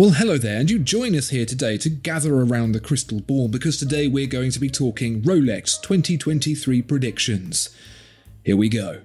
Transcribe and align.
Well, 0.00 0.12
hello 0.12 0.38
there, 0.38 0.58
and 0.58 0.70
you 0.70 0.78
join 0.78 1.14
us 1.14 1.28
here 1.28 1.44
today 1.44 1.76
to 1.76 1.90
gather 1.90 2.34
around 2.34 2.72
the 2.72 2.80
crystal 2.80 3.20
ball 3.20 3.48
because 3.48 3.76
today 3.76 4.08
we're 4.08 4.26
going 4.26 4.50
to 4.52 4.58
be 4.58 4.70
talking 4.70 5.20
Rolex 5.20 5.78
2023 5.82 6.80
predictions. 6.80 7.68
Here 8.42 8.56
we 8.56 8.70
go. 8.70 9.02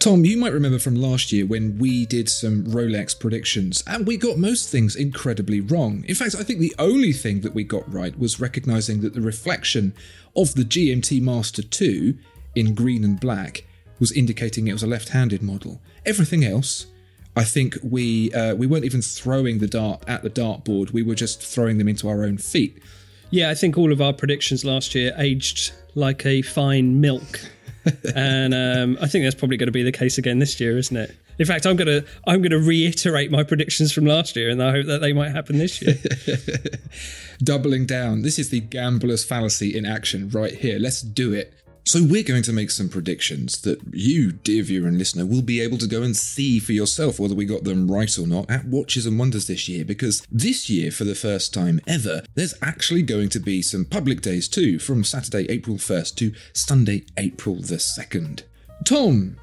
Tom, 0.00 0.24
you 0.24 0.36
might 0.36 0.52
remember 0.52 0.80
from 0.80 0.96
last 0.96 1.30
year 1.30 1.46
when 1.46 1.78
we 1.78 2.06
did 2.06 2.28
some 2.28 2.64
Rolex 2.64 3.16
predictions 3.16 3.84
and 3.86 4.08
we 4.08 4.16
got 4.16 4.38
most 4.38 4.68
things 4.70 4.96
incredibly 4.96 5.60
wrong. 5.60 6.04
In 6.08 6.16
fact, 6.16 6.34
I 6.34 6.42
think 6.42 6.58
the 6.58 6.74
only 6.80 7.12
thing 7.12 7.42
that 7.42 7.54
we 7.54 7.62
got 7.62 7.90
right 7.90 8.18
was 8.18 8.40
recognizing 8.40 9.02
that 9.02 9.14
the 9.14 9.20
reflection 9.20 9.94
of 10.34 10.56
the 10.56 10.64
GMT 10.64 11.22
Master 11.22 11.62
2 11.62 12.18
in 12.54 12.74
green 12.74 13.04
and 13.04 13.18
black 13.18 13.64
was 13.98 14.12
indicating 14.12 14.68
it 14.68 14.72
was 14.72 14.82
a 14.82 14.86
left-handed 14.86 15.42
model. 15.42 15.80
Everything 16.04 16.44
else, 16.44 16.86
I 17.36 17.44
think 17.44 17.76
we 17.82 18.32
uh, 18.32 18.54
we 18.54 18.66
weren't 18.66 18.84
even 18.84 19.02
throwing 19.02 19.58
the 19.58 19.66
dart 19.66 20.04
at 20.06 20.22
the 20.22 20.30
dartboard. 20.30 20.92
We 20.92 21.02
were 21.02 21.14
just 21.14 21.42
throwing 21.42 21.78
them 21.78 21.88
into 21.88 22.08
our 22.08 22.24
own 22.24 22.38
feet. 22.38 22.80
Yeah, 23.30 23.50
I 23.50 23.54
think 23.54 23.76
all 23.76 23.92
of 23.92 24.00
our 24.00 24.12
predictions 24.12 24.64
last 24.64 24.94
year 24.94 25.12
aged 25.16 25.72
like 25.94 26.24
a 26.26 26.42
fine 26.42 27.00
milk. 27.00 27.40
and 28.14 28.54
um, 28.54 28.98
I 29.00 29.06
think 29.08 29.24
that's 29.24 29.34
probably 29.34 29.56
going 29.56 29.66
to 29.66 29.72
be 29.72 29.82
the 29.82 29.92
case 29.92 30.16
again 30.16 30.38
this 30.38 30.58
year, 30.58 30.78
isn't 30.78 30.96
it? 30.96 31.14
In 31.38 31.46
fact, 31.46 31.66
I'm 31.66 31.76
to 31.76 32.04
I'm 32.26 32.40
going 32.40 32.52
to 32.52 32.58
reiterate 32.58 33.30
my 33.30 33.42
predictions 33.42 33.92
from 33.92 34.06
last 34.06 34.36
year, 34.36 34.50
and 34.50 34.62
I 34.62 34.70
hope 34.70 34.86
that 34.86 35.00
they 35.00 35.12
might 35.12 35.30
happen 35.30 35.58
this 35.58 35.82
year. 35.82 35.96
Doubling 37.42 37.86
down. 37.86 38.22
This 38.22 38.38
is 38.38 38.50
the 38.50 38.60
gambler's 38.60 39.24
fallacy 39.24 39.76
in 39.76 39.84
action 39.84 40.30
right 40.30 40.54
here. 40.54 40.78
Let's 40.78 41.02
do 41.02 41.32
it. 41.32 41.52
So, 41.86 42.02
we're 42.02 42.22
going 42.22 42.42
to 42.44 42.52
make 42.52 42.70
some 42.70 42.88
predictions 42.88 43.60
that 43.60 43.78
you, 43.92 44.32
dear 44.32 44.62
viewer 44.62 44.88
and 44.88 44.96
listener, 44.96 45.26
will 45.26 45.42
be 45.42 45.60
able 45.60 45.76
to 45.78 45.86
go 45.86 46.02
and 46.02 46.16
see 46.16 46.58
for 46.58 46.72
yourself 46.72 47.18
whether 47.20 47.34
we 47.34 47.44
got 47.44 47.64
them 47.64 47.90
right 47.90 48.18
or 48.18 48.26
not 48.26 48.50
at 48.50 48.64
Watches 48.64 49.04
and 49.04 49.18
Wonders 49.18 49.46
this 49.46 49.68
year. 49.68 49.84
Because 49.84 50.26
this 50.32 50.70
year, 50.70 50.90
for 50.90 51.04
the 51.04 51.14
first 51.14 51.52
time 51.52 51.82
ever, 51.86 52.22
there's 52.34 52.54
actually 52.62 53.02
going 53.02 53.28
to 53.28 53.38
be 53.38 53.60
some 53.60 53.84
public 53.84 54.22
days 54.22 54.48
too, 54.48 54.78
from 54.78 55.04
Saturday, 55.04 55.46
April 55.50 55.76
1st 55.76 56.14
to 56.16 56.32
Sunday, 56.54 57.04
April 57.18 57.56
the 57.56 57.76
2nd. 57.76 58.44
Tom, 58.86 59.36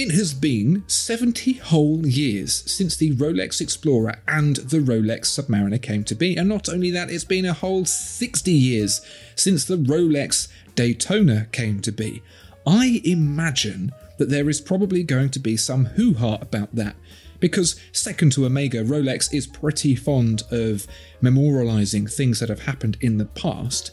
it 0.00 0.12
has 0.12 0.32
been 0.32 0.82
70 0.86 1.52
whole 1.58 2.06
years 2.06 2.64
since 2.64 2.96
the 2.96 3.12
Rolex 3.16 3.60
Explorer 3.60 4.14
and 4.26 4.56
the 4.56 4.78
Rolex 4.78 5.26
Submariner 5.26 5.82
came 5.82 6.04
to 6.04 6.14
be, 6.14 6.38
and 6.38 6.48
not 6.48 6.70
only 6.70 6.90
that, 6.90 7.10
it's 7.10 7.24
been 7.24 7.44
a 7.44 7.52
whole 7.52 7.84
60 7.84 8.50
years 8.50 9.02
since 9.36 9.66
the 9.66 9.76
Rolex 9.76 10.48
Daytona 10.74 11.48
came 11.52 11.80
to 11.80 11.92
be. 11.92 12.22
I 12.66 13.02
imagine 13.04 13.92
that 14.16 14.30
there 14.30 14.48
is 14.48 14.62
probably 14.62 15.02
going 15.02 15.28
to 15.30 15.38
be 15.38 15.58
some 15.58 15.84
hoo 15.84 16.14
ha 16.14 16.38
about 16.40 16.74
that. 16.74 16.96
Because, 17.38 17.78
second 17.92 18.32
to 18.32 18.46
Omega, 18.46 18.82
Rolex 18.82 19.34
is 19.34 19.46
pretty 19.46 19.94
fond 19.94 20.44
of 20.50 20.86
memorializing 21.22 22.10
things 22.10 22.40
that 22.40 22.48
have 22.48 22.62
happened 22.62 22.96
in 23.02 23.18
the 23.18 23.26
past. 23.26 23.90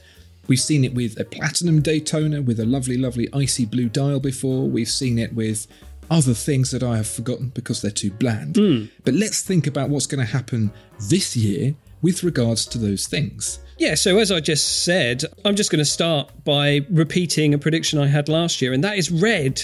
We've 0.48 0.58
seen 0.58 0.86
it 0.86 0.94
with 0.94 1.20
a 1.20 1.26
platinum 1.26 1.82
Daytona 1.82 2.42
with 2.42 2.62
a 2.62 2.66
lovely, 2.66 2.98
lovely 2.98 3.28
icy 3.34 3.66
blue 3.66 3.90
dial 3.90 4.22
before. 4.22 4.70
We've 4.70 4.88
seen 4.88 5.20
it 5.20 5.34
with 5.34 5.68
other 6.10 6.34
things 6.34 6.72
that 6.72 6.84
I 6.84 6.98
have 6.98 7.08
forgotten 7.08 7.50
because 7.50 7.82
they're 7.82 7.92
too 7.92 8.12
bland. 8.12 8.56
But 9.04 9.14
let's 9.14 9.42
think 9.42 9.68
about 9.68 9.90
what's 9.90 10.06
going 10.06 10.26
to 10.26 10.32
happen 10.32 10.72
this 11.10 11.36
year 11.36 11.76
with 12.02 12.24
regards 12.24 12.66
to 12.68 12.78
those 12.78 13.08
things. 13.08 13.60
Yeah, 13.78 13.96
so 13.96 14.18
as 14.18 14.32
I 14.32 14.40
just 14.40 14.84
said, 14.84 15.24
I'm 15.46 15.56
just 15.56 15.70
going 15.70 15.80
to 15.80 15.86
start 15.86 16.32
by 16.44 16.82
repeating 16.90 17.54
a 17.54 17.58
prediction 17.60 18.00
I 18.00 18.08
had 18.08 18.28
last 18.28 18.62
year, 18.62 18.74
and 18.74 18.84
that 18.84 18.98
is 18.98 19.12
red. 19.12 19.62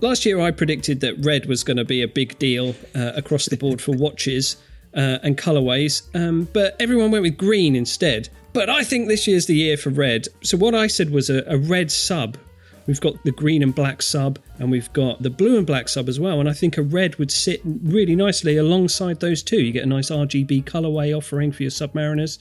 Last 0.00 0.26
year, 0.26 0.40
I 0.40 0.50
predicted 0.50 1.00
that 1.00 1.24
red 1.24 1.46
was 1.46 1.62
going 1.62 1.76
to 1.76 1.84
be 1.84 2.02
a 2.02 2.08
big 2.08 2.38
deal 2.38 2.74
uh, 2.94 3.12
across 3.14 3.46
the 3.46 3.56
board 3.56 3.80
for 3.80 3.92
watches 3.92 4.56
uh, 4.94 5.18
and 5.22 5.38
colorways, 5.38 6.02
um, 6.14 6.48
but 6.52 6.76
everyone 6.80 7.10
went 7.10 7.22
with 7.22 7.38
green 7.38 7.76
instead. 7.76 8.28
But 8.52 8.68
I 8.68 8.84
think 8.84 9.06
this 9.06 9.26
year's 9.26 9.46
the 9.46 9.54
year 9.54 9.76
for 9.76 9.90
red. 9.90 10.28
So, 10.42 10.56
what 10.56 10.74
I 10.74 10.86
said 10.86 11.10
was 11.10 11.30
a, 11.30 11.44
a 11.46 11.56
red 11.56 11.90
sub. 11.90 12.36
We've 12.86 13.00
got 13.00 13.22
the 13.24 13.32
green 13.32 13.62
and 13.62 13.74
black 13.74 14.02
sub, 14.02 14.38
and 14.58 14.70
we've 14.70 14.92
got 14.92 15.22
the 15.22 15.30
blue 15.30 15.58
and 15.58 15.66
black 15.66 15.88
sub 15.88 16.08
as 16.08 16.20
well. 16.20 16.40
And 16.40 16.48
I 16.48 16.52
think 16.52 16.78
a 16.78 16.82
red 16.82 17.16
would 17.16 17.30
sit 17.30 17.60
really 17.64 18.14
nicely 18.14 18.56
alongside 18.56 19.20
those 19.20 19.42
two. 19.42 19.60
You 19.60 19.72
get 19.72 19.82
a 19.82 19.88
nice 19.88 20.10
RGB 20.10 20.64
colorway 20.64 21.16
offering 21.16 21.52
for 21.52 21.62
your 21.62 21.70
submariners. 21.70 22.38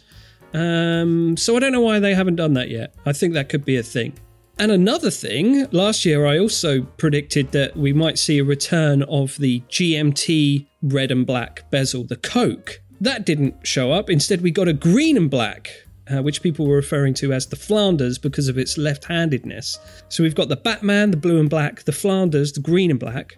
Um, 0.54 1.36
so 1.36 1.58
I 1.58 1.60
don't 1.60 1.72
know 1.72 1.82
why 1.82 2.00
they 2.00 2.14
haven't 2.14 2.36
done 2.36 2.54
that 2.54 2.70
yet. 2.70 2.94
I 3.06 3.14
think 3.14 3.34
that 3.34 3.50
could 3.50 3.66
be 3.66 3.78
a 3.78 3.84
thing. 3.84 4.14
And 4.58 4.72
another 4.72 5.12
thing, 5.12 5.68
last 5.72 6.06
year 6.06 6.26
I 6.26 6.40
also 6.40 6.84
predicted 6.84 7.52
that 7.52 7.76
we 7.76 7.92
might 7.92 8.18
see 8.18 8.40
a 8.40 8.44
return 8.44 9.04
of 9.04 9.38
the 9.38 9.62
GMT 9.70 10.66
red 10.82 11.12
and 11.12 11.26
black 11.26 11.70
bezel, 11.72 12.06
the 12.06 12.16
Coke. 12.16 12.82
That 13.02 13.26
didn't 13.26 13.68
show 13.68 13.92
up. 13.92 14.10
Instead, 14.10 14.42
we 14.42 14.52
got 14.52 14.70
a 14.70 14.74
green 14.74 15.18
and 15.18 15.30
black, 15.30 15.70
uh, 16.14 16.22
which 16.22 16.42
people 16.42 16.68
were 16.68 16.76
referring 16.76 17.14
to 17.16 17.34
as 17.34 17.48
the 17.48 17.56
Flanders 17.56 18.18
because 18.18 18.48
of 18.48 18.58
its 18.58 18.78
left 18.78 19.06
handedness. 19.06 19.80
So 20.10 20.24
we've 20.24 20.36
got 20.36 20.50
the 20.50 20.56
Batman, 20.56 21.12
the 21.12 21.18
blue 21.18 21.40
and 21.40 21.50
black, 21.50 21.84
the 21.84 21.92
Flanders, 21.92 22.54
the 22.54 22.62
green 22.62 22.92
and 22.92 23.00
black. 23.00 23.38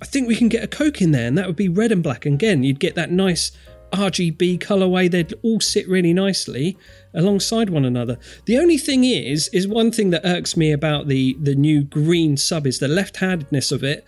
I 0.00 0.04
think 0.04 0.28
we 0.28 0.36
can 0.36 0.48
get 0.48 0.62
a 0.62 0.68
Coke 0.68 1.02
in 1.02 1.10
there, 1.10 1.26
and 1.26 1.36
that 1.38 1.46
would 1.46 1.56
be 1.56 1.68
red 1.68 1.92
and 1.92 2.02
black. 2.02 2.24
And 2.24 2.34
again, 2.34 2.62
you'd 2.62 2.80
get 2.80 2.94
that 2.94 3.10
nice 3.10 3.52
RGB 3.92 4.58
colorway. 4.58 5.10
They'd 5.10 5.34
all 5.42 5.60
sit 5.60 5.88
really 5.88 6.12
nicely 6.12 6.76
alongside 7.14 7.70
one 7.70 7.84
another. 7.84 8.18
The 8.44 8.58
only 8.58 8.78
thing 8.78 9.04
is, 9.04 9.48
is 9.48 9.66
one 9.66 9.90
thing 9.90 10.10
that 10.10 10.24
irks 10.24 10.56
me 10.56 10.72
about 10.72 11.08
the 11.08 11.36
the 11.40 11.54
new 11.54 11.82
green 11.82 12.36
sub 12.36 12.66
is 12.66 12.78
the 12.78 12.88
left-handedness 12.88 13.72
of 13.72 13.82
it. 13.82 14.04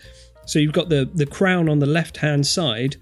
So 0.47 0.59
you've 0.59 0.73
got 0.73 0.89
the 0.89 1.11
the 1.13 1.27
crown 1.27 1.69
on 1.69 1.79
the 1.79 1.87
left-hand 1.87 2.47
side. 2.47 2.97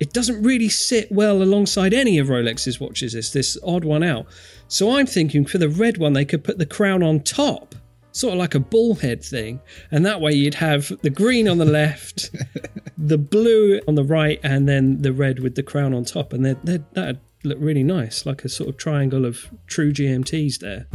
It 0.00 0.12
doesn't 0.12 0.42
really 0.42 0.68
sit 0.68 1.10
well 1.10 1.42
alongside 1.42 1.94
any 1.94 2.18
of 2.18 2.28
Rolex's 2.28 2.80
watches. 2.80 3.14
It's 3.14 3.30
this 3.30 3.56
odd 3.64 3.84
one 3.84 4.02
out. 4.02 4.26
So 4.68 4.96
I'm 4.96 5.06
thinking 5.06 5.44
for 5.44 5.58
the 5.58 5.68
red 5.68 5.98
one, 5.98 6.12
they 6.12 6.24
could 6.24 6.42
put 6.42 6.58
the 6.58 6.66
crown 6.66 7.02
on 7.02 7.20
top 7.20 7.74
sort 8.14 8.32
of 8.32 8.38
like 8.38 8.54
a 8.54 8.60
bullhead 8.60 9.22
thing. 9.22 9.60
And 9.90 10.06
that 10.06 10.20
way 10.20 10.32
you'd 10.32 10.54
have 10.54 10.92
the 11.02 11.10
green 11.10 11.48
on 11.48 11.58
the 11.58 11.64
left, 11.64 12.30
the 12.98 13.18
blue 13.18 13.80
on 13.86 13.96
the 13.96 14.04
right, 14.04 14.40
and 14.42 14.68
then 14.68 15.02
the 15.02 15.12
red 15.12 15.40
with 15.40 15.56
the 15.56 15.62
crown 15.62 15.92
on 15.92 16.04
top. 16.04 16.32
And 16.32 16.44
they're, 16.44 16.58
they're, 16.64 16.84
that'd 16.92 17.20
look 17.42 17.58
really 17.60 17.82
nice, 17.82 18.24
like 18.24 18.44
a 18.44 18.48
sort 18.48 18.70
of 18.70 18.76
triangle 18.76 19.24
of 19.24 19.50
true 19.66 19.92
GMTs 19.92 20.60
there. 20.60 20.86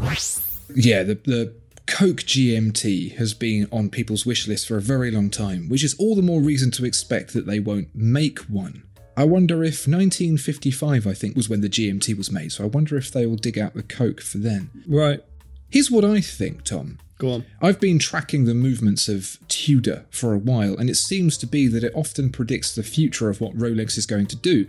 Yeah, 0.73 1.03
the, 1.03 1.15
the 1.15 1.53
Coke 1.85 2.21
GMT 2.21 3.17
has 3.17 3.33
been 3.33 3.67
on 3.71 3.89
people's 3.89 4.25
wish 4.25 4.47
list 4.47 4.67
for 4.67 4.77
a 4.77 4.81
very 4.81 5.11
long 5.11 5.29
time, 5.29 5.67
which 5.69 5.83
is 5.83 5.95
all 5.95 6.15
the 6.15 6.21
more 6.21 6.41
reason 6.41 6.71
to 6.71 6.85
expect 6.85 7.33
that 7.33 7.45
they 7.45 7.59
won't 7.59 7.93
make 7.93 8.39
one. 8.41 8.83
I 9.19 9.25
wonder 9.25 9.65
if 9.65 9.85
1955, 9.85 11.05
I 11.05 11.13
think, 11.13 11.35
was 11.35 11.49
when 11.49 11.59
the 11.59 11.67
GMT 11.67 12.17
was 12.17 12.31
made, 12.31 12.53
so 12.53 12.63
I 12.63 12.67
wonder 12.67 12.95
if 12.95 13.11
they 13.11 13.25
will 13.25 13.35
dig 13.35 13.59
out 13.59 13.73
the 13.73 13.83
Coke 13.83 14.21
for 14.21 14.37
then. 14.37 14.69
Right. 14.87 15.21
Here's 15.69 15.91
what 15.91 16.05
I 16.05 16.21
think, 16.21 16.63
Tom. 16.63 16.99
Go 17.17 17.33
on. 17.33 17.45
I've 17.61 17.81
been 17.81 17.99
tracking 17.99 18.45
the 18.45 18.53
movements 18.53 19.09
of 19.09 19.37
Tudor 19.49 20.05
for 20.09 20.33
a 20.33 20.37
while, 20.37 20.77
and 20.77 20.89
it 20.89 20.95
seems 20.95 21.37
to 21.39 21.45
be 21.45 21.67
that 21.67 21.83
it 21.83 21.91
often 21.93 22.29
predicts 22.29 22.73
the 22.73 22.81
future 22.81 23.29
of 23.29 23.41
what 23.41 23.57
Rolex 23.57 23.97
is 23.97 24.05
going 24.05 24.27
to 24.27 24.37
do. 24.37 24.65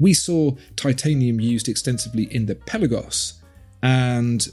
We 0.00 0.14
saw 0.14 0.56
titanium 0.74 1.40
used 1.40 1.68
extensively 1.68 2.24
in 2.24 2.46
the 2.46 2.56
Pelagos, 2.56 3.34
and 3.84 4.48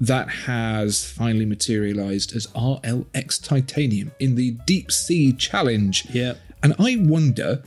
that 0.00 0.28
has 0.28 1.04
finally 1.10 1.44
materialized 1.44 2.36
as 2.36 2.46
RLX 2.48 3.42
Titanium 3.42 4.12
in 4.20 4.36
the 4.36 4.52
Deep 4.64 4.92
Sea 4.92 5.32
Challenge. 5.32 6.06
Yeah. 6.10 6.34
And 6.62 6.76
I 6.78 6.98
wonder 7.00 7.64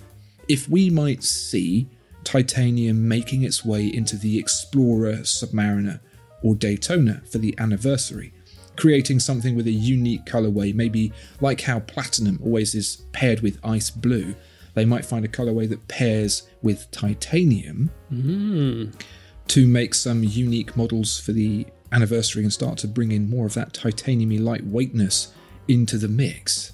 if 0.48 0.70
we 0.70 0.90
might 0.90 1.24
see 1.24 1.88
titanium 2.24 3.08
making 3.08 3.44
its 3.44 3.64
way 3.64 3.88
into 3.88 4.18
the 4.18 4.38
Explorer, 4.38 5.18
Submariner, 5.18 6.00
or 6.44 6.56
Daytona 6.56 7.22
for 7.30 7.38
the 7.38 7.56
anniversary, 7.58 8.34
creating 8.76 9.20
something 9.20 9.56
with 9.56 9.68
a 9.68 9.72
unique 9.72 10.26
colorway, 10.26 10.74
maybe 10.74 11.14
like 11.40 11.62
how 11.62 11.80
platinum 11.82 12.40
always 12.44 12.76
is 12.76 13.04
paired 13.14 13.42
with 13.42 13.60
ice 13.64 13.90
blue. 13.90 14.36
They 14.74 14.86
might 14.86 15.06
find 15.06 15.24
a 15.24 15.30
colorway 15.30 15.70
that 15.70 15.88
pairs 15.88 16.48
with 16.62 16.90
titanium 16.92 17.92
hmm. 18.10 18.86
to 19.48 19.68
make 19.68 19.94
some 19.94 20.24
unique 20.24 20.76
models 20.76 21.20
for 21.20 21.32
the 21.32 21.66
anniversary 21.92 22.44
and 22.44 22.52
start 22.52 22.78
to 22.80 22.88
bring 22.88 23.12
in 23.12 23.30
more 23.30 23.46
of 23.46 23.54
that 23.54 23.74
titaniumy 23.74 24.40
lightweightness 24.40 25.30
into 25.68 25.98
the 25.98 26.10
mix. 26.10 26.74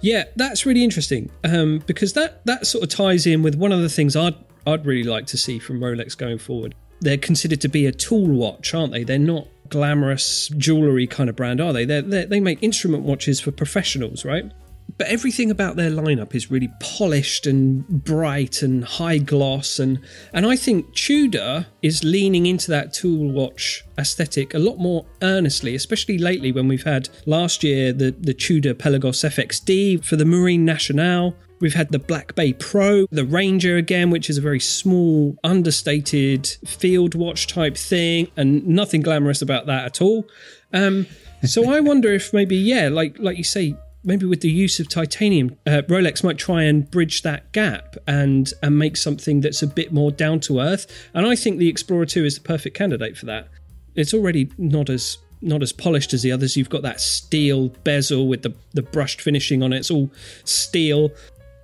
Yeah, 0.00 0.24
that's 0.36 0.66
really 0.66 0.84
interesting 0.84 1.30
um, 1.44 1.82
because 1.86 2.12
that 2.14 2.44
that 2.46 2.66
sort 2.66 2.84
of 2.84 2.90
ties 2.90 3.26
in 3.26 3.42
with 3.42 3.54
one 3.54 3.72
of 3.72 3.80
the 3.80 3.88
things 3.88 4.14
I'd 4.14 4.34
I'd 4.66 4.84
really 4.84 5.08
like 5.08 5.26
to 5.26 5.38
see 5.38 5.58
from 5.58 5.80
Rolex 5.80 6.16
going 6.16 6.38
forward. 6.38 6.74
They're 7.00 7.16
considered 7.18 7.60
to 7.60 7.68
be 7.68 7.86
a 7.86 7.92
tool 7.92 8.26
watch, 8.26 8.74
aren't 8.74 8.92
they? 8.92 9.04
They're 9.04 9.18
not 9.18 9.48
glamorous 9.68 10.48
jewelry 10.56 11.06
kind 11.06 11.28
of 11.28 11.36
brand, 11.36 11.60
are 11.60 11.72
they? 11.72 11.84
They're, 11.84 12.02
they 12.02 12.40
make 12.40 12.62
instrument 12.62 13.02
watches 13.02 13.40
for 13.40 13.50
professionals, 13.50 14.24
right? 14.24 14.50
But 14.98 15.08
everything 15.08 15.50
about 15.50 15.76
their 15.76 15.90
lineup 15.90 16.34
is 16.34 16.50
really 16.50 16.72
polished 16.80 17.46
and 17.46 17.86
bright 17.86 18.62
and 18.62 18.82
high 18.82 19.18
gloss, 19.18 19.78
and 19.78 20.00
and 20.32 20.46
I 20.46 20.56
think 20.56 20.94
Tudor 20.94 21.66
is 21.82 22.02
leaning 22.02 22.46
into 22.46 22.70
that 22.70 22.94
tool 22.94 23.30
watch 23.30 23.84
aesthetic 23.98 24.54
a 24.54 24.58
lot 24.58 24.78
more 24.78 25.04
earnestly, 25.20 25.74
especially 25.74 26.16
lately 26.16 26.50
when 26.50 26.66
we've 26.66 26.84
had 26.84 27.10
last 27.26 27.62
year 27.62 27.92
the 27.92 28.10
the 28.18 28.32
Tudor 28.32 28.72
Pelagos 28.74 29.22
FXD 29.22 30.02
for 30.04 30.16
the 30.16 30.24
Marine 30.24 30.64
Nationale. 30.64 31.34
We've 31.58 31.74
had 31.74 31.90
the 31.90 31.98
Black 31.98 32.34
Bay 32.34 32.52
Pro, 32.52 33.06
the 33.10 33.24
Ranger 33.24 33.76
again, 33.76 34.10
which 34.10 34.28
is 34.28 34.36
a 34.36 34.42
very 34.42 34.60
small, 34.60 35.38
understated 35.42 36.46
field 36.66 37.14
watch 37.14 37.46
type 37.46 37.76
thing, 37.76 38.28
and 38.36 38.66
nothing 38.66 39.00
glamorous 39.00 39.40
about 39.40 39.66
that 39.66 39.86
at 39.86 40.02
all. 40.02 40.26
Um, 40.72 41.06
so 41.44 41.70
I 41.70 41.80
wonder 41.80 42.12
if 42.12 42.32
maybe, 42.32 42.56
yeah, 42.56 42.88
like 42.88 43.18
like 43.18 43.38
you 43.38 43.44
say, 43.44 43.74
maybe 44.06 44.24
with 44.24 44.40
the 44.40 44.50
use 44.50 44.80
of 44.80 44.88
titanium, 44.88 45.56
uh, 45.66 45.82
Rolex 45.88 46.24
might 46.24 46.38
try 46.38 46.62
and 46.62 46.90
bridge 46.90 47.22
that 47.22 47.52
gap 47.52 47.96
and 48.06 48.52
and 48.62 48.78
make 48.78 48.96
something 48.96 49.40
that's 49.40 49.62
a 49.62 49.66
bit 49.66 49.92
more 49.92 50.10
down 50.10 50.40
to 50.40 50.60
earth. 50.60 50.86
And 51.12 51.26
I 51.26 51.36
think 51.36 51.58
the 51.58 51.68
Explorer 51.68 52.06
2 52.06 52.24
is 52.24 52.36
the 52.36 52.40
perfect 52.40 52.76
candidate 52.76 53.18
for 53.18 53.26
that. 53.26 53.48
It's 53.94 54.14
already 54.14 54.50
not 54.56 54.88
as 54.88 55.18
not 55.42 55.62
as 55.62 55.72
polished 55.72 56.14
as 56.14 56.22
the 56.22 56.32
others. 56.32 56.56
You've 56.56 56.70
got 56.70 56.82
that 56.82 57.00
steel 57.00 57.68
bezel 57.84 58.28
with 58.28 58.42
the 58.42 58.54
the 58.72 58.82
brushed 58.82 59.20
finishing 59.20 59.62
on 59.62 59.72
it. 59.72 59.78
It's 59.78 59.90
all 59.90 60.10
steel. 60.44 61.10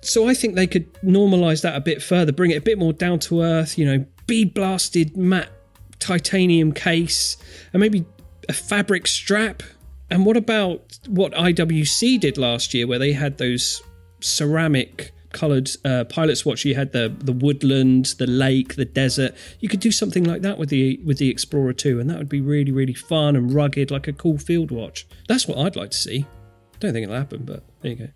So 0.01 0.27
I 0.27 0.33
think 0.33 0.55
they 0.55 0.67
could 0.67 0.93
normalize 0.95 1.61
that 1.61 1.75
a 1.75 1.81
bit 1.81 2.03
further, 2.03 2.33
bring 2.33 2.51
it 2.51 2.57
a 2.57 2.61
bit 2.61 2.77
more 2.77 2.91
down 2.91 3.19
to 3.19 3.41
earth. 3.41 3.77
You 3.77 3.85
know, 3.85 4.05
bead 4.27 4.53
blasted 4.53 5.15
matte 5.15 5.51
titanium 5.99 6.73
case, 6.73 7.37
and 7.71 7.79
maybe 7.79 8.05
a 8.49 8.53
fabric 8.53 9.07
strap. 9.07 9.63
And 10.13 10.27
what 10.27 10.37
about 10.37 10.99
what 11.07 11.31
IWC 11.31 12.19
did 12.19 12.37
last 12.37 12.75
year, 12.75 12.85
where 12.85 12.99
they 12.99 13.13
had 13.13 13.39
those 13.39 13.81
ceramic 14.19 15.11
coloured 15.31 15.71
uh, 15.83 16.03
pilot's 16.03 16.45
watch? 16.45 16.63
You 16.65 16.75
had 16.75 16.91
the 16.91 17.11
the 17.17 17.31
woodland, 17.31 18.13
the 18.19 18.27
lake, 18.27 18.75
the 18.75 18.85
desert. 18.85 19.33
You 19.59 19.69
could 19.69 19.79
do 19.79 19.91
something 19.91 20.23
like 20.23 20.43
that 20.43 20.59
with 20.59 20.69
the 20.69 21.01
with 21.03 21.17
the 21.17 21.31
Explorer 21.31 21.73
too, 21.73 21.99
and 21.99 22.07
that 22.11 22.19
would 22.19 22.29
be 22.29 22.41
really 22.41 22.71
really 22.71 22.93
fun 22.93 23.35
and 23.35 23.51
rugged, 23.51 23.89
like 23.89 24.07
a 24.07 24.13
cool 24.13 24.37
field 24.37 24.69
watch. 24.69 25.07
That's 25.27 25.47
what 25.47 25.57
I'd 25.57 25.75
like 25.75 25.89
to 25.89 25.97
see. 25.97 26.27
Don't 26.79 26.93
think 26.93 27.05
it'll 27.05 27.15
happen, 27.15 27.43
but 27.43 27.63
there 27.81 27.91
you 27.93 27.97
go. 27.97 28.07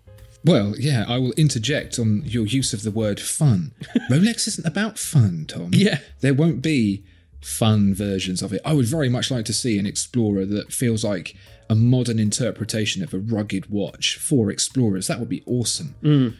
Well, 0.44 0.74
yeah, 0.78 1.04
I 1.08 1.18
will 1.18 1.32
interject 1.32 1.98
on 1.98 2.22
your 2.24 2.46
use 2.46 2.72
of 2.72 2.84
the 2.84 2.92
word 2.92 3.18
fun. 3.18 3.72
Rolex 4.08 4.46
isn't 4.46 4.64
about 4.64 5.00
fun, 5.00 5.46
Tom. 5.48 5.70
Yeah. 5.72 5.98
There 6.20 6.32
won't 6.32 6.62
be 6.62 7.02
fun 7.40 7.92
versions 7.92 8.40
of 8.40 8.52
it. 8.52 8.60
I 8.64 8.72
would 8.72 8.86
very 8.86 9.08
much 9.08 9.32
like 9.32 9.46
to 9.46 9.52
see 9.52 9.80
an 9.80 9.86
Explorer 9.86 10.44
that 10.44 10.72
feels 10.72 11.02
like 11.02 11.34
a 11.70 11.74
modern 11.74 12.18
interpretation 12.18 13.02
of 13.02 13.12
a 13.12 13.18
rugged 13.18 13.70
watch 13.70 14.16
for 14.16 14.50
Explorers. 14.50 15.06
That 15.06 15.20
would 15.20 15.28
be 15.28 15.42
awesome. 15.46 15.94
Mm. 16.02 16.34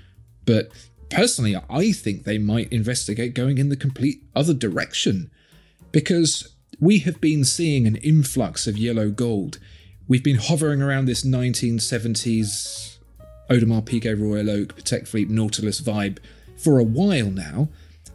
But 0.45 0.71
personally, 1.11 1.57
I 1.69 1.93
think 1.93 2.25
they 2.25 2.39
might 2.39 2.73
investigate 2.73 3.35
going 3.35 3.59
in 3.59 3.69
the 3.69 3.77
complete 3.77 4.23
other 4.35 4.55
direction 4.55 5.31
because 5.93 6.55
we 6.81 7.01
have 7.01 7.21
been 7.21 7.45
seeing 7.45 7.87
an 7.87 7.97
influx 7.97 8.67
of 8.67 8.79
yellow 8.79 9.11
gold. 9.11 9.59
We've 10.07 10.25
been 10.25 10.37
hovering 10.37 10.81
around 10.81 11.05
this 11.07 11.25
1970s 11.25 12.99
Audemars 13.51 13.85
Piguet 13.85 14.21
Royal 14.21 14.51
Oak, 14.51 14.77
Patek 14.77 15.09
Philippe 15.09 15.33
Nautilus 15.33 15.81
vibe 15.81 16.19
for 16.57 16.79
a 16.79 16.85
while 16.85 17.31
now, 17.31 17.69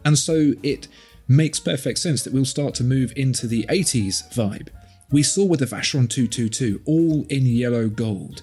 and 0.04 0.18
so 0.18 0.52
it 0.62 0.88
makes 1.26 1.58
perfect 1.58 1.98
sense 1.98 2.22
that 2.22 2.32
we'll 2.32 2.44
start 2.44 2.74
to 2.74 2.84
move 2.84 3.12
into 3.16 3.46
the 3.46 3.64
80s 3.68 4.32
vibe. 4.34 4.68
We 5.14 5.22
saw 5.22 5.44
with 5.44 5.60
the 5.60 5.66
Vacheron 5.66 6.10
222, 6.10 6.80
all 6.86 7.24
in 7.28 7.46
yellow 7.46 7.88
gold. 7.88 8.42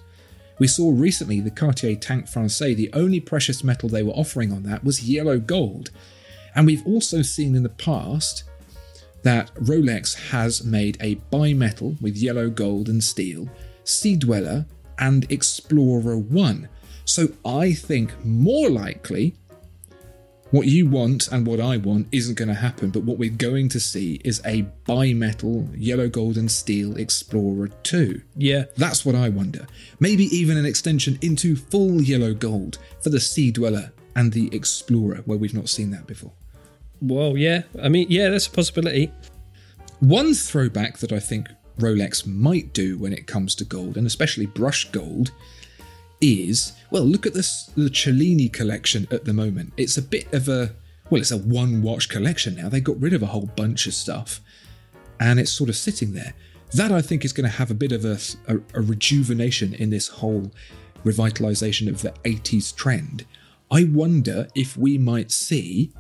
We 0.58 0.68
saw 0.68 0.90
recently 0.90 1.42
the 1.42 1.52
Cartier 1.52 1.98
Tank 1.98 2.30
Francais, 2.30 2.76
the 2.76 2.90
only 2.94 3.20
precious 3.20 3.62
metal 3.62 3.90
they 3.90 4.04
were 4.04 4.14
offering 4.14 4.54
on 4.54 4.64
that 4.64 4.82
was 4.82 5.04
yellow 5.04 5.38
gold. 5.38 5.92
And 6.56 6.66
we've 6.66 6.88
also 6.88 7.24
seen 7.24 7.58
in 7.58 7.64
the 7.64 7.68
past 7.68 8.46
that 9.24 9.54
Rolex 9.56 10.30
has 10.30 10.64
made 10.64 10.98
a 11.02 11.16
bimetal 11.30 12.02
with 12.02 12.16
yellow 12.16 12.50
gold 12.50 12.88
and 12.88 13.04
steel, 13.04 13.50
Sea 13.84 14.16
Dweller, 14.16 14.66
and 14.98 15.30
Explorer 15.30 16.20
1. 16.20 16.70
So 17.04 17.28
I 17.44 17.74
think 17.74 18.14
more 18.24 18.70
likely 18.70 19.36
what 20.52 20.68
you 20.68 20.86
want 20.86 21.30
and 21.30 21.48
what 21.48 21.60
I 21.60 21.78
want 21.78 22.08
isn't 22.12 22.38
going 22.38 22.50
to 22.50 22.54
happen, 22.54 22.90
but 22.90 23.04
what 23.04 23.18
we're 23.18 23.30
going 23.30 23.70
to 23.70 23.80
see 23.80 24.22
is 24.24 24.42
a 24.46 24.64
bimetal 24.86 25.74
yellow, 25.78 26.10
gold, 26.10 26.38
and 26.38 26.52
steel 26.52 26.98
Explorer 26.98 27.70
2. 27.84 28.22
Yeah. 28.36 28.66
That's 28.76 29.06
what 29.06 29.16
I 29.16 29.30
wonder. 29.30 29.66
Maybe 30.00 30.26
even 30.26 30.58
an 30.58 30.66
extension 30.66 31.18
into 31.22 31.56
full 31.56 32.02
yellow 32.02 32.34
gold 32.34 32.78
for 33.02 33.10
the 33.10 33.20
Sea 33.20 33.52
Dweller 33.52 33.94
and 34.16 34.34
the 34.34 34.54
Explorer, 34.54 35.22
where 35.26 35.38
we've 35.38 35.54
not 35.54 35.70
seen 35.70 35.92
that 35.92 36.06
before. 36.06 36.34
Well, 37.02 37.38
yeah. 37.38 37.64
I 37.82 37.88
mean, 37.90 38.08
yeah, 38.10 38.30
that's 38.30 38.48
a 38.48 38.52
possibility. 38.52 39.12
One 40.00 40.34
throwback 40.34 40.98
that 40.98 41.14
I 41.14 41.20
think 41.20 41.48
Rolex 41.80 42.28
might 42.28 42.74
do 42.74 42.98
when 42.98 43.14
it 43.14 43.26
comes 43.26 43.56
to 43.56 43.64
gold, 43.64 43.96
and 43.96 44.06
especially 44.06 44.48
brushed 44.48 44.92
gold, 44.92 45.32
is 46.22 46.74
well, 46.92 47.04
look 47.04 47.26
at 47.26 47.34
this 47.34 47.72
the 47.76 47.90
Cellini 47.90 48.50
collection 48.52 49.08
at 49.12 49.26
the 49.26 49.34
moment. 49.34 49.74
It's 49.78 49.98
a 49.98 50.02
bit 50.02 50.32
of 50.34 50.48
a 50.48 50.76
well, 51.10 51.22
it's 51.22 51.32
a 51.32 51.38
one 51.38 51.82
watch 51.82 52.10
collection 52.10 52.56
now. 52.56 52.70
They 52.70 52.80
got 52.80 53.02
rid 53.02 53.14
of 53.14 53.22
a 53.22 53.28
whole 53.28 53.50
bunch 53.56 53.88
of 53.88 53.94
stuff, 53.94 54.40
and 55.20 55.40
it's 55.40 55.52
sort 55.52 55.70
of 55.70 55.76
sitting 55.76 56.14
there. 56.14 56.34
That 56.74 56.92
I 56.92 57.02
think 57.02 57.26
is 57.26 57.34
going 57.34 57.50
to 57.50 57.58
have 57.58 57.70
a 57.70 57.74
bit 57.74 57.92
of 57.92 58.06
a, 58.06 58.18
a, 58.48 58.58
a 58.76 58.82
rejuvenation 58.82 59.74
in 59.74 59.90
this 59.90 60.08
whole 60.08 60.52
revitalization 61.04 61.90
of 61.90 62.02
the 62.02 62.12
80s 62.24 62.74
trend. 62.74 63.26
I 63.70 63.86
wonder 63.86 64.48
if 64.56 64.78
we 64.78 64.98
might 64.98 65.32
see 65.32 65.94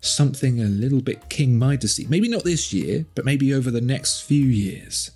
something 0.00 0.60
a 0.60 0.64
little 0.64 1.00
bit 1.00 1.28
King 1.30 1.58
Midasy. 1.58 2.08
Maybe 2.08 2.28
not 2.28 2.44
this 2.44 2.72
year, 2.72 3.06
but 3.14 3.24
maybe 3.24 3.54
over 3.54 3.70
the 3.70 3.80
next 3.80 4.22
few 4.22 4.44
years. 4.44 5.10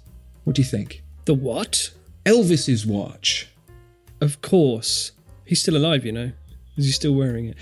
What 0.44 0.56
do 0.56 0.62
you 0.62 0.68
think? 0.68 1.02
The 1.26 1.34
what? 1.34 1.90
Elvis's 2.25 2.87
watch. 2.87 3.50
Of 4.21 4.41
course. 4.43 5.12
He's 5.45 5.62
still 5.62 5.77
alive, 5.77 6.05
you 6.05 6.12
know. 6.12 6.33
Is 6.77 6.87
he 6.87 6.93
still 6.93 7.15
wearing 7.15 7.55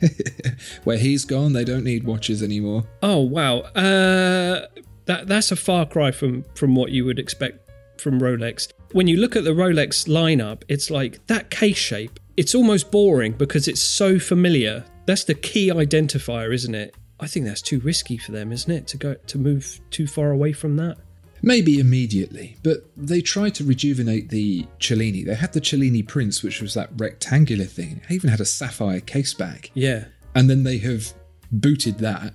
it? 0.00 0.56
Where 0.84 0.98
he's 0.98 1.24
gone, 1.24 1.52
they 1.52 1.64
don't 1.64 1.84
need 1.84 2.04
watches 2.04 2.42
anymore. 2.42 2.84
Oh 3.02 3.18
wow. 3.18 3.58
Uh 3.58 4.66
that 5.06 5.26
that's 5.26 5.50
a 5.50 5.56
far 5.56 5.86
cry 5.86 6.10
from 6.10 6.44
from 6.54 6.74
what 6.74 6.92
you 6.92 7.04
would 7.04 7.18
expect 7.18 7.68
from 8.00 8.20
Rolex. 8.20 8.72
When 8.92 9.06
you 9.06 9.16
look 9.16 9.36
at 9.36 9.44
the 9.44 9.50
Rolex 9.50 10.06
lineup, 10.08 10.62
it's 10.68 10.90
like 10.90 11.26
that 11.26 11.50
case 11.50 11.76
shape. 11.76 12.20
It's 12.36 12.54
almost 12.54 12.90
boring 12.90 13.32
because 13.32 13.68
it's 13.68 13.80
so 13.80 14.18
familiar. 14.18 14.84
That's 15.06 15.24
the 15.24 15.34
key 15.34 15.68
identifier, 15.70 16.54
isn't 16.54 16.74
it? 16.74 16.94
I 17.18 17.26
think 17.26 17.44
that's 17.46 17.62
too 17.62 17.80
risky 17.80 18.16
for 18.16 18.32
them, 18.32 18.52
isn't 18.52 18.70
it, 18.70 18.86
to 18.88 18.96
go 18.96 19.14
to 19.14 19.38
move 19.38 19.80
too 19.90 20.06
far 20.06 20.30
away 20.30 20.52
from 20.52 20.76
that? 20.76 20.96
Maybe 21.42 21.78
immediately, 21.78 22.56
but 22.62 22.90
they 22.96 23.20
tried 23.20 23.54
to 23.56 23.64
rejuvenate 23.64 24.28
the 24.28 24.66
Cellini. 24.78 25.24
They 25.24 25.34
had 25.34 25.52
the 25.52 25.60
Cellini 25.60 26.02
Prince, 26.02 26.42
which 26.42 26.60
was 26.60 26.74
that 26.74 26.90
rectangular 26.96 27.64
thing. 27.64 28.02
It 28.04 28.12
even 28.14 28.30
had 28.30 28.40
a 28.40 28.44
sapphire 28.44 29.00
case 29.00 29.32
back. 29.32 29.70
Yeah. 29.74 30.04
And 30.34 30.50
then 30.50 30.64
they 30.64 30.78
have 30.78 31.12
booted 31.50 31.98
that 31.98 32.34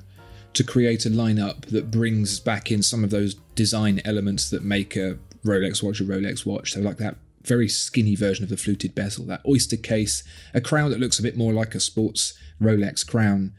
to 0.54 0.64
create 0.64 1.06
a 1.06 1.10
lineup 1.10 1.66
that 1.66 1.92
brings 1.92 2.40
back 2.40 2.72
in 2.72 2.82
some 2.82 3.04
of 3.04 3.10
those 3.10 3.36
design 3.56 4.02
elements 4.06 4.50
that 4.50 4.64
make 4.64 4.96
a 4.96 5.18
Rolex 5.46 5.84
watch 5.84 6.02
a 6.02 6.04
Rolex 6.04 6.46
watch. 6.46 6.74
So, 6.74 6.80
like 6.82 6.98
that 6.98 7.18
very 7.44 7.70
skinny 7.70 8.16
version 8.16 8.44
of 8.44 8.50
the 8.50 8.58
fluted 8.58 8.96
bezel, 8.96 9.26
that 9.26 9.42
oyster 9.48 9.78
case, 9.78 10.24
a 10.54 10.62
crown 10.62 10.90
that 10.90 11.00
looks 11.00 11.20
a 11.20 11.24
bit 11.24 11.38
more 11.38 11.54
like 11.54 11.76
a 11.76 11.80
sports 11.80 12.34
Rolex 12.62 13.06
crown, 13.06 13.54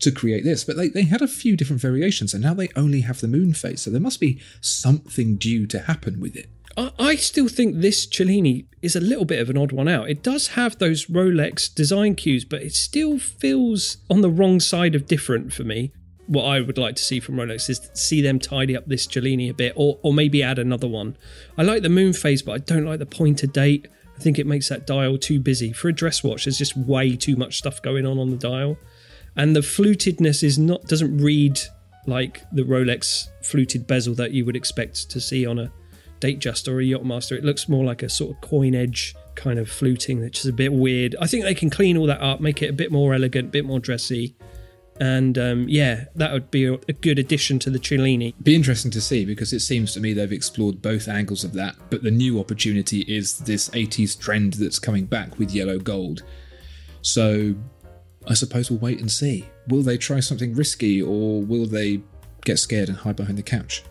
to 0.00 0.10
create 0.10 0.44
this, 0.44 0.64
but 0.64 0.76
they, 0.76 0.88
they 0.88 1.02
had 1.02 1.22
a 1.22 1.28
few 1.28 1.56
different 1.56 1.82
variations, 1.82 2.34
and 2.34 2.42
now 2.42 2.54
they 2.54 2.68
only 2.74 3.02
have 3.02 3.20
the 3.20 3.28
moon 3.28 3.54
phase. 3.54 3.82
So 3.82 3.90
there 3.90 4.00
must 4.00 4.20
be 4.20 4.40
something 4.60 5.36
due 5.36 5.66
to 5.68 5.80
happen 5.80 6.20
with 6.20 6.36
it. 6.36 6.48
I, 6.76 6.92
I 6.98 7.16
still 7.16 7.48
think 7.48 7.76
this 7.76 8.06
Cellini 8.06 8.66
is 8.82 8.96
a 8.96 9.00
little 9.00 9.24
bit 9.24 9.40
of 9.40 9.50
an 9.50 9.58
odd 9.58 9.72
one 9.72 9.88
out. 9.88 10.10
It 10.10 10.22
does 10.22 10.48
have 10.48 10.78
those 10.78 11.06
Rolex 11.06 11.72
design 11.72 12.14
cues, 12.14 12.44
but 12.44 12.62
it 12.62 12.74
still 12.74 13.18
feels 13.18 13.98
on 14.08 14.22
the 14.22 14.30
wrong 14.30 14.60
side 14.60 14.94
of 14.94 15.06
different 15.06 15.52
for 15.52 15.64
me. 15.64 15.92
What 16.26 16.44
I 16.44 16.60
would 16.60 16.78
like 16.78 16.94
to 16.96 17.02
see 17.02 17.20
from 17.20 17.36
Rolex 17.36 17.68
is 17.68 17.90
see 17.92 18.22
them 18.22 18.38
tidy 18.38 18.76
up 18.76 18.86
this 18.86 19.06
Cellini 19.06 19.50
a 19.50 19.54
bit, 19.54 19.72
or, 19.76 19.98
or 20.02 20.14
maybe 20.14 20.42
add 20.42 20.58
another 20.58 20.88
one. 20.88 21.16
I 21.58 21.62
like 21.62 21.82
the 21.82 21.88
moon 21.88 22.12
phase, 22.12 22.42
but 22.42 22.52
I 22.52 22.58
don't 22.58 22.84
like 22.84 23.00
the 23.00 23.06
pointer 23.06 23.48
date. 23.48 23.88
I 24.16 24.22
think 24.22 24.38
it 24.38 24.46
makes 24.46 24.68
that 24.68 24.86
dial 24.86 25.18
too 25.18 25.40
busy. 25.40 25.72
For 25.72 25.88
a 25.88 25.92
dress 25.92 26.22
watch, 26.22 26.44
there's 26.44 26.58
just 26.58 26.76
way 26.76 27.16
too 27.16 27.36
much 27.36 27.58
stuff 27.58 27.82
going 27.82 28.06
on 28.06 28.18
on 28.18 28.30
the 28.30 28.36
dial. 28.36 28.76
And 29.36 29.54
the 29.54 29.60
flutedness 29.60 30.42
is 30.42 30.58
not 30.58 30.82
doesn't 30.84 31.18
read 31.18 31.58
like 32.06 32.42
the 32.52 32.62
Rolex 32.62 33.28
fluted 33.42 33.86
bezel 33.86 34.14
that 34.14 34.32
you 34.32 34.44
would 34.44 34.56
expect 34.56 35.10
to 35.10 35.20
see 35.20 35.46
on 35.46 35.58
a 35.58 35.72
Datejust 36.20 36.68
or 36.68 36.80
a 36.80 36.84
Yachtmaster. 36.84 37.32
It 37.32 37.44
looks 37.44 37.68
more 37.68 37.84
like 37.84 38.02
a 38.02 38.08
sort 38.08 38.36
of 38.36 38.40
coin 38.40 38.74
edge 38.74 39.14
kind 39.34 39.58
of 39.58 39.70
fluting, 39.70 40.20
which 40.20 40.40
is 40.40 40.46
a 40.46 40.52
bit 40.52 40.72
weird. 40.72 41.16
I 41.20 41.26
think 41.26 41.44
they 41.44 41.54
can 41.54 41.70
clean 41.70 41.96
all 41.96 42.06
that 42.06 42.20
up, 42.20 42.40
make 42.40 42.62
it 42.62 42.70
a 42.70 42.72
bit 42.72 42.92
more 42.92 43.14
elegant, 43.14 43.48
a 43.48 43.50
bit 43.50 43.64
more 43.64 43.80
dressy. 43.80 44.36
And 45.00 45.38
um, 45.38 45.66
yeah, 45.66 46.04
that 46.16 46.30
would 46.32 46.50
be 46.50 46.66
a, 46.66 46.74
a 46.74 46.92
good 46.92 47.18
addition 47.18 47.58
to 47.60 47.70
the 47.70 47.78
Cellini. 47.78 48.34
Be 48.42 48.54
interesting 48.54 48.90
to 48.90 49.00
see 49.00 49.24
because 49.24 49.52
it 49.54 49.60
seems 49.60 49.94
to 49.94 50.00
me 50.00 50.12
they've 50.12 50.30
explored 50.30 50.82
both 50.82 51.08
angles 51.08 51.42
of 51.42 51.54
that. 51.54 51.74
But 51.88 52.02
the 52.02 52.10
new 52.10 52.38
opportunity 52.38 53.00
is 53.02 53.38
this 53.38 53.70
80s 53.70 54.18
trend 54.18 54.54
that's 54.54 54.78
coming 54.78 55.06
back 55.06 55.38
with 55.38 55.52
yellow 55.52 55.78
gold. 55.78 56.22
So 57.00 57.54
I 58.26 58.34
suppose 58.34 58.70
we'll 58.70 58.80
wait 58.80 59.00
and 59.00 59.10
see. 59.10 59.48
Will 59.68 59.82
they 59.82 59.96
try 59.96 60.20
something 60.20 60.54
risky 60.54 61.00
or 61.00 61.42
will 61.42 61.66
they 61.66 62.02
get 62.44 62.58
scared 62.58 62.88
and 62.88 62.98
hide 62.98 63.16
behind 63.16 63.38
the 63.38 63.42
couch? 63.42 63.82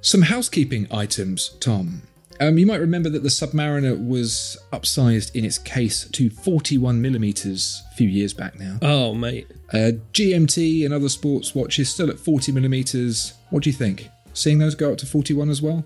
Some 0.00 0.22
housekeeping 0.22 0.86
items, 0.90 1.50
Tom. 1.60 2.02
Um, 2.40 2.58
you 2.58 2.66
might 2.66 2.80
remember 2.80 3.08
that 3.10 3.22
the 3.22 3.28
Submariner 3.28 3.96
was 4.06 4.56
upsized 4.72 5.34
in 5.34 5.44
its 5.44 5.58
case 5.58 6.08
to 6.08 6.30
41 6.30 7.00
millimeters 7.00 7.82
a 7.92 7.94
few 7.94 8.08
years 8.08 8.34
back 8.34 8.58
now. 8.58 8.78
Oh, 8.82 9.14
mate. 9.14 9.46
Uh, 9.72 9.92
GMT 10.12 10.84
and 10.84 10.92
other 10.92 11.08
sports 11.08 11.54
watches 11.54 11.88
still 11.90 12.10
at 12.10 12.18
40 12.18 12.52
millimeters. 12.52 13.34
What 13.50 13.62
do 13.62 13.70
you 13.70 13.74
think? 13.74 14.08
Seeing 14.32 14.58
those 14.58 14.74
go 14.74 14.92
up 14.92 14.98
to 14.98 15.06
41 15.06 15.48
as 15.48 15.62
well? 15.62 15.84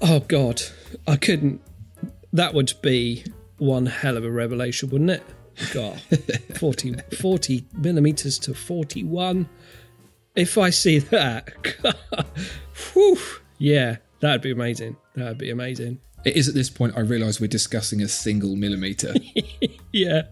Oh, 0.00 0.20
God. 0.20 0.62
I 1.06 1.16
couldn't. 1.16 1.60
That 2.32 2.54
would 2.54 2.72
be 2.80 3.24
one 3.58 3.86
hell 3.86 4.16
of 4.16 4.24
a 4.24 4.30
revelation, 4.30 4.88
wouldn't 4.88 5.10
it? 5.10 5.22
God. 5.72 6.00
40, 6.58 6.96
40 7.18 7.64
millimeters 7.74 8.38
to 8.40 8.54
41. 8.54 9.48
If 10.36 10.58
I 10.58 10.70
see 10.70 10.98
that, 10.98 11.50
whew, 12.92 13.18
yeah, 13.58 13.96
that'd 14.20 14.42
be 14.42 14.52
amazing. 14.52 14.96
That'd 15.14 15.38
be 15.38 15.50
amazing. 15.50 16.00
It 16.24 16.36
is 16.36 16.48
at 16.48 16.54
this 16.54 16.70
point 16.70 16.96
I 16.96 17.00
realise 17.00 17.40
we're 17.40 17.46
discussing 17.46 18.02
a 18.02 18.08
single 18.08 18.56
millimetre. 18.56 19.14
Yeah. 19.92 20.22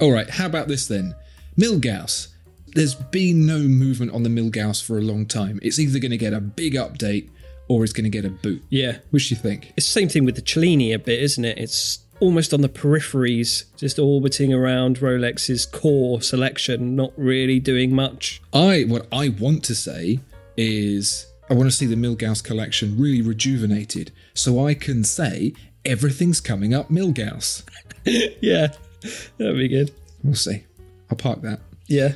All 0.00 0.12
right, 0.12 0.28
how 0.28 0.44
about 0.44 0.68
this 0.68 0.86
then? 0.86 1.14
Milgauss. 1.56 2.28
There's 2.74 2.94
been 2.94 3.46
no 3.46 3.58
movement 3.58 4.12
on 4.12 4.22
the 4.22 4.28
Milgauss 4.28 4.84
for 4.84 4.98
a 4.98 5.00
long 5.00 5.24
time. 5.24 5.58
It's 5.62 5.78
either 5.78 5.98
going 5.98 6.10
to 6.10 6.18
get 6.18 6.34
a 6.34 6.40
big 6.40 6.74
update 6.74 7.30
or 7.68 7.84
it's 7.84 7.94
going 7.94 8.04
to 8.04 8.10
get 8.10 8.26
a 8.26 8.30
boot. 8.30 8.62
Yeah. 8.68 8.98
Which 9.10 9.28
do 9.28 9.34
you 9.34 9.40
think? 9.40 9.72
It's 9.78 9.86
the 9.86 9.92
same 9.92 10.08
thing 10.10 10.26
with 10.26 10.36
the 10.36 10.42
Cellini 10.42 10.92
a 10.92 10.98
bit, 10.98 11.22
isn't 11.22 11.44
it? 11.44 11.56
It's 11.56 12.00
almost 12.20 12.52
on 12.52 12.60
the 12.60 12.68
peripheries, 12.68 13.64
just 13.76 13.98
orbiting 13.98 14.52
around 14.52 14.98
Rolex's 14.98 15.66
core 15.66 16.20
selection, 16.20 16.96
not 16.96 17.12
really 17.16 17.60
doing 17.60 17.94
much. 17.94 18.40
I 18.52 18.84
what 18.88 19.06
I 19.12 19.28
want 19.28 19.64
to 19.64 19.74
say 19.74 20.20
is 20.56 21.26
I 21.50 21.54
want 21.54 21.70
to 21.70 21.76
see 21.76 21.86
the 21.86 21.96
Milgauss 21.96 22.42
collection 22.42 22.98
really 22.98 23.22
rejuvenated, 23.22 24.12
so 24.34 24.66
I 24.66 24.74
can 24.74 25.04
say 25.04 25.54
everything's 25.84 26.40
coming 26.40 26.74
up 26.74 26.88
Milgauss. 26.88 27.64
Yeah, 28.40 28.68
that'd 29.36 29.58
be 29.58 29.68
good. 29.68 29.90
We'll 30.24 30.34
see. 30.34 30.64
I'll 31.10 31.16
park 31.16 31.42
that. 31.42 31.60
Yeah. 31.88 32.12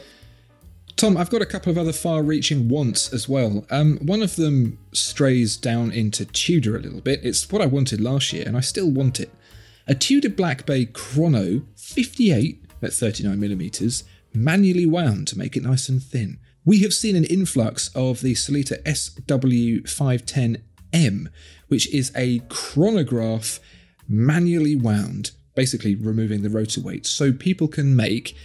Tom, 0.96 1.18
I've 1.18 1.28
got 1.28 1.42
a 1.42 1.46
couple 1.46 1.70
of 1.70 1.76
other 1.76 1.92
far-reaching 1.92 2.70
wants 2.70 3.12
as 3.12 3.28
well. 3.28 3.66
Um, 3.68 3.98
one 3.98 4.22
of 4.22 4.36
them 4.36 4.78
strays 4.92 5.58
down 5.58 5.90
into 5.90 6.24
Tudor 6.24 6.76
a 6.76 6.80
little 6.80 7.02
bit. 7.02 7.20
It's 7.22 7.50
what 7.52 7.60
I 7.60 7.66
wanted 7.66 8.00
last 8.00 8.32
year, 8.32 8.44
and 8.46 8.56
I 8.56 8.60
still 8.60 8.90
want 8.90 9.20
it. 9.20 9.30
A 9.86 9.94
Tudor 9.94 10.30
Black 10.30 10.66
Bay 10.66 10.86
Chrono 10.86 11.62
58 11.76 12.64
at 12.82 12.92
39 12.92 13.38
millimeters, 13.38 14.02
manually 14.34 14.86
wound 14.86 15.28
to 15.28 15.38
make 15.38 15.56
it 15.56 15.62
nice 15.62 15.88
and 15.88 16.02
thin. 16.02 16.38
We 16.64 16.80
have 16.80 16.92
seen 16.94 17.14
an 17.16 17.24
influx 17.24 17.90
of 17.94 18.20
the 18.20 18.34
Sellita 18.34 18.80
SW510M, 18.84 21.28
which 21.68 21.92
is 21.92 22.12
a 22.14 22.40
chronograph 22.48 23.58
manually 24.08 24.76
wound, 24.76 25.32
basically 25.54 25.94
removing 25.94 26.42
the 26.42 26.50
rotor 26.50 26.80
weight, 26.80 27.06
so 27.06 27.32
people 27.32 27.68
can 27.68 27.96
make 27.96 28.36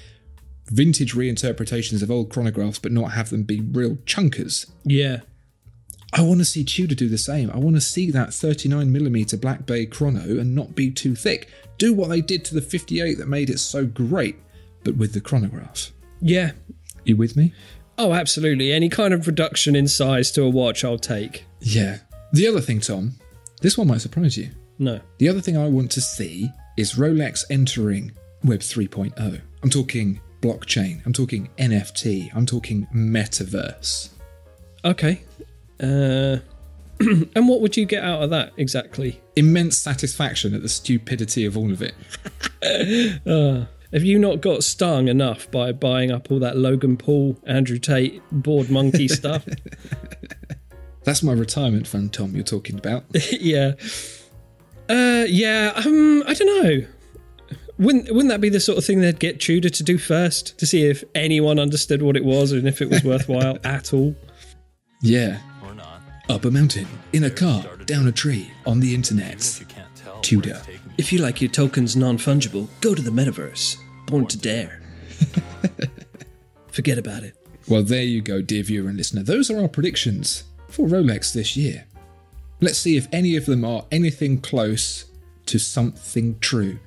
vintage 0.70 1.14
reinterpretations 1.14 2.04
of 2.04 2.12
old 2.12 2.30
chronographs 2.30 2.82
but 2.82 2.92
not 2.92 3.14
have 3.14 3.30
them 3.30 3.44
be 3.44 3.62
real 3.62 3.96
chunkers. 4.06 4.70
Yeah. 4.84 5.22
I 6.14 6.22
want 6.22 6.40
to 6.40 6.46
see 6.46 6.64
Tudor 6.64 6.96
do 6.96 7.10
the 7.10 7.18
same. 7.18 7.52
I 7.52 7.58
want 7.58 7.76
to 7.76 7.82
see 7.82 8.12
that 8.12 8.30
39mm 8.30 9.40
Black 9.42 9.66
Bay 9.66 9.86
chrono 9.86 10.22
and 10.22 10.56
not 10.56 10.74
be 10.74 10.90
too 10.90 11.16
thick. 11.16 11.50
Do 11.78 11.94
what 11.94 12.10
they 12.10 12.22
did 12.22 12.46
to 12.46 12.56
the 12.56 12.62
58 12.62 13.18
that 13.18 13.28
made 13.28 13.50
it 13.50 13.60
so 13.60 13.86
great, 13.86 14.38
but 14.84 14.96
with 14.96 15.14
the 15.14 15.22
chronograph. 15.22 15.92
Yeah. 16.22 16.52
You 17.04 17.18
with 17.18 17.36
me? 17.36 17.54
Oh, 17.98 18.14
absolutely. 18.14 18.72
Any 18.72 18.90
kind 18.90 19.14
of 19.14 19.28
reduction 19.28 19.76
in 19.76 19.88
size 19.88 20.32
to 20.32 20.44
a 20.44 20.50
watch, 20.50 20.84
I'll 20.84 20.98
take. 20.98 21.46
Yeah. 21.60 21.98
The 22.32 22.48
other 22.48 22.62
thing, 22.62 22.80
Tom, 22.80 23.16
this 23.62 23.78
one 23.78 23.88
might 23.88 24.02
surprise 24.02 24.38
you. 24.38 24.52
No. 24.80 25.02
The 25.18 25.30
other 25.30 25.42
thing 25.42 25.58
I 25.58 25.68
want 25.68 25.92
to 25.92 26.02
see 26.02 26.50
is 26.78 26.94
Rolex 26.94 27.44
entering 27.50 28.12
Web 28.44 28.60
3.0. 28.60 29.42
I'm 29.64 29.70
talking 29.70 30.22
blockchain, 30.42 31.04
I'm 31.06 31.14
talking 31.14 31.50
NFT, 31.58 32.30
I'm 32.36 32.46
talking 32.46 32.88
metaverse. 32.94 34.10
Okay. 34.86 35.22
Uh, 35.80 36.38
and 37.00 37.48
what 37.48 37.62
would 37.62 37.78
you 37.78 37.86
get 37.86 38.04
out 38.04 38.24
of 38.24 38.30
that 38.32 38.54
exactly? 38.58 39.22
Immense 39.36 39.78
satisfaction 39.78 40.54
at 40.54 40.62
the 40.62 40.70
stupidity 40.70 41.46
of 41.46 41.58
all 41.58 41.72
of 41.72 41.82
it. 41.82 41.94
Have 43.94 44.04
you 44.04 44.20
not 44.20 44.42
got 44.42 44.64
stung 44.64 45.08
enough 45.08 45.50
by 45.50 45.72
buying 45.72 46.12
up 46.12 46.30
all 46.30 46.40
that 46.40 46.58
Logan 46.58 46.98
Paul, 46.98 47.40
Andrew 47.46 47.80
Tate, 47.80 48.22
bored 48.32 48.70
monkey 48.70 49.08
stuff? 49.08 49.48
That's 51.04 51.24
my 51.24 51.32
retirement 51.32 51.88
fund, 51.88 52.12
Tom, 52.12 52.36
you're 52.36 52.44
talking 52.44 52.78
about. 52.78 53.06
yeah. 53.32 53.74
Uh, 54.90 55.26
yeah. 55.28 55.72
Um, 55.76 56.24
I 56.28 56.34
don't 56.34 56.64
know. 56.64 56.88
Wouldn't 57.80 58.06
wouldn't 58.12 58.30
that 58.30 58.42
be 58.42 58.50
the 58.50 58.60
sort 58.60 58.78
of 58.78 58.86
thing 58.86 59.02
they'd 59.02 59.20
get 59.20 59.40
Tudor 59.40 59.70
to 59.70 59.84
do 59.84 59.98
first 60.00 60.58
to 60.58 60.66
see 60.66 60.84
if 60.86 61.04
anyone 61.14 61.60
understood 61.60 62.02
what 62.02 62.18
it 62.18 62.26
was 62.26 62.52
and 62.52 62.68
if 62.68 62.82
it 62.82 62.90
was 62.90 63.04
worthwhile 63.04 63.60
at 63.64 63.94
all? 63.94 64.16
Yeah. 65.02 65.40
Up 66.30 66.44
a 66.44 66.52
mountain, 66.52 66.88
in 67.14 67.24
a 67.24 67.30
car, 67.30 67.64
down 67.86 68.08
a 68.08 68.12
tree, 68.12 68.52
on 68.66 68.80
the 68.82 68.94
internet. 68.94 69.58
You 69.60 69.66
can't 69.66 69.96
tell. 69.96 70.20
Tudor. 70.20 70.50
where 70.50 70.58
it's 70.58 70.66
taking 70.66 70.82
you. 70.86 70.92
If 70.98 71.14
you 71.14 71.20
like 71.20 71.42
your 71.42 71.50
tokens 71.52 71.96
non 71.96 72.18
fungible, 72.18 72.68
go 72.82 72.94
to 72.94 73.02
the 73.02 73.12
metaverse. 73.12 73.78
Born 74.08 74.26
to 74.28 74.38
dare. 74.38 74.82
Forget 76.72 76.98
about 76.98 77.24
it. 77.24 77.36
Well, 77.68 77.84
there 77.84 78.04
you 78.04 78.22
go, 78.22 78.42
dear 78.42 78.64
viewer 78.64 78.90
and 78.90 78.98
listener. 78.98 79.24
Those 79.24 79.50
are 79.50 79.60
our 79.62 79.68
predictions 79.68 80.44
for 80.70 80.88
Rolex 80.88 81.34
this 81.34 81.56
year. 81.58 81.86
Let's 82.62 82.78
see 82.78 82.98
if 82.98 83.08
any 83.14 83.36
of 83.36 83.46
them 83.46 83.64
are 83.64 83.86
anything 83.92 84.42
close 84.42 85.06
to 85.46 85.60
something 85.60 86.40
true. 86.40 86.80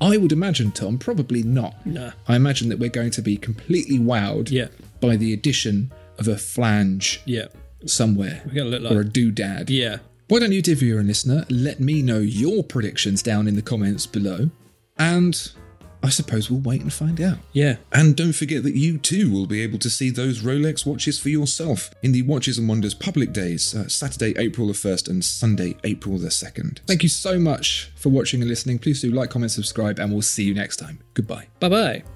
I 0.00 0.16
would 0.16 0.32
imagine, 0.32 0.72
Tom, 0.72 0.98
probably 0.98 1.42
not. 1.42 1.84
Nah. 1.86 2.12
I 2.28 2.36
imagine 2.36 2.68
that 2.70 2.78
we're 2.78 2.90
going 2.90 3.10
to 3.12 3.22
be 3.22 3.36
completely 3.36 3.98
wowed 3.98 4.50
Yeah. 4.50 4.68
by 5.00 5.16
the 5.16 5.32
addition 5.32 5.90
of 6.18 6.28
a 6.28 6.36
flange 6.38 7.20
Yeah. 7.26 7.46
Somewhere 7.86 8.42
We're 8.46 8.54
gonna 8.54 8.70
look 8.70 8.82
like. 8.82 8.92
or 8.92 9.00
a 9.00 9.04
doodad. 9.04 9.66
yeah. 9.68 9.98
Why 10.28 10.40
don't 10.40 10.50
you, 10.52 10.60
dear 10.60 10.74
viewer 10.74 10.98
and 10.98 11.06
listener, 11.08 11.44
let 11.50 11.78
me 11.78 12.02
know 12.02 12.18
your 12.18 12.64
predictions 12.64 13.22
down 13.22 13.46
in 13.46 13.54
the 13.54 13.62
comments 13.62 14.06
below, 14.06 14.50
and 14.98 15.52
I 16.02 16.08
suppose 16.08 16.50
we'll 16.50 16.60
wait 16.60 16.82
and 16.82 16.92
find 16.92 17.20
out. 17.20 17.38
Yeah. 17.52 17.76
And 17.92 18.16
don't 18.16 18.32
forget 18.34 18.62
that 18.64 18.74
you 18.74 18.98
too 18.98 19.30
will 19.32 19.46
be 19.46 19.60
able 19.62 19.78
to 19.78 19.88
see 19.90 20.10
those 20.10 20.40
Rolex 20.40 20.84
watches 20.84 21.18
for 21.20 21.28
yourself 21.28 21.90
in 22.02 22.10
the 22.12 22.22
Watches 22.22 22.58
and 22.58 22.68
Wonders 22.68 22.94
public 22.94 23.32
days, 23.32 23.74
uh, 23.74 23.88
Saturday, 23.88 24.34
April 24.36 24.66
the 24.66 24.72
1st 24.72 25.08
and 25.08 25.24
Sunday, 25.24 25.76
April 25.84 26.18
the 26.18 26.28
2nd. 26.28 26.80
Thank 26.86 27.02
you 27.04 27.08
so 27.08 27.38
much 27.38 27.90
for 27.96 28.08
watching 28.10 28.40
and 28.40 28.48
listening. 28.48 28.78
Please 28.80 29.00
do 29.02 29.10
like, 29.12 29.30
comment, 29.30 29.52
subscribe, 29.52 29.98
and 30.00 30.12
we'll 30.12 30.22
see 30.22 30.42
you 30.44 30.54
next 30.54 30.76
time. 30.78 30.98
Goodbye. 31.14 31.46
Bye 31.60 31.68
bye. 31.68 32.15